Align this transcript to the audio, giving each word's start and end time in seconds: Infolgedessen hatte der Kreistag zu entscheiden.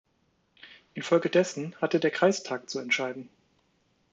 Infolgedessen 0.95 1.75
hatte 1.79 1.99
der 1.99 2.09
Kreistag 2.09 2.71
zu 2.71 2.79
entscheiden. 2.79 3.29